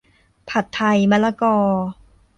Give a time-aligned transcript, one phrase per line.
[0.49, 1.57] ผัดไทยมะละกอ